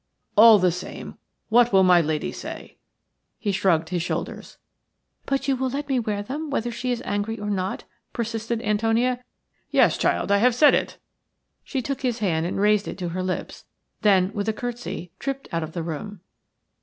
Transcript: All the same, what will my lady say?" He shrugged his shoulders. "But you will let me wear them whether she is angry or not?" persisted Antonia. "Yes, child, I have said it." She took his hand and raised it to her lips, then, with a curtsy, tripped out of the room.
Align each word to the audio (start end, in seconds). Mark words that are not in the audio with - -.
All 0.35 0.57
the 0.57 0.71
same, 0.71 1.19
what 1.49 1.71
will 1.71 1.83
my 1.83 2.01
lady 2.01 2.31
say?" 2.31 2.77
He 3.37 3.51
shrugged 3.51 3.89
his 3.89 4.01
shoulders. 4.01 4.57
"But 5.27 5.47
you 5.47 5.55
will 5.55 5.69
let 5.69 5.87
me 5.87 5.99
wear 5.99 6.23
them 6.23 6.49
whether 6.49 6.71
she 6.71 6.91
is 6.91 7.03
angry 7.05 7.37
or 7.37 7.51
not?" 7.51 7.83
persisted 8.11 8.63
Antonia. 8.63 9.23
"Yes, 9.69 9.99
child, 9.99 10.31
I 10.31 10.37
have 10.37 10.55
said 10.55 10.73
it." 10.73 10.97
She 11.63 11.83
took 11.83 12.01
his 12.01 12.17
hand 12.17 12.47
and 12.47 12.59
raised 12.59 12.87
it 12.87 12.97
to 12.97 13.09
her 13.09 13.21
lips, 13.21 13.65
then, 14.01 14.33
with 14.33 14.49
a 14.49 14.53
curtsy, 14.53 15.11
tripped 15.19 15.47
out 15.51 15.61
of 15.61 15.73
the 15.73 15.83
room. 15.83 16.21